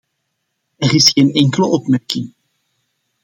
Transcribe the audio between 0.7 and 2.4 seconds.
Er is geen enkele opmerking.